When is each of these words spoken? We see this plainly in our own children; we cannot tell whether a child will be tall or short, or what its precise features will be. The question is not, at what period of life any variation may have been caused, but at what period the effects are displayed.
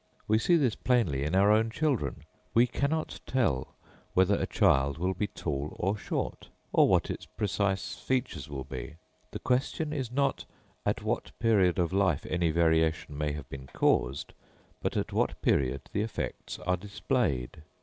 We 0.27 0.39
see 0.39 0.55
this 0.55 0.73
plainly 0.73 1.21
in 1.23 1.35
our 1.35 1.51
own 1.51 1.69
children; 1.69 2.23
we 2.55 2.65
cannot 2.65 3.19
tell 3.27 3.75
whether 4.15 4.33
a 4.33 4.47
child 4.47 4.97
will 4.97 5.13
be 5.13 5.27
tall 5.27 5.75
or 5.77 5.95
short, 5.95 6.49
or 6.73 6.87
what 6.87 7.11
its 7.11 7.27
precise 7.27 7.97
features 7.99 8.49
will 8.49 8.63
be. 8.63 8.95
The 9.29 9.37
question 9.37 9.93
is 9.93 10.11
not, 10.11 10.45
at 10.87 11.03
what 11.03 11.37
period 11.37 11.77
of 11.77 11.93
life 11.93 12.25
any 12.25 12.49
variation 12.49 13.15
may 13.15 13.33
have 13.33 13.47
been 13.47 13.67
caused, 13.73 14.33
but 14.81 14.97
at 14.97 15.13
what 15.13 15.39
period 15.43 15.81
the 15.93 16.01
effects 16.01 16.57
are 16.57 16.77
displayed. 16.77 17.61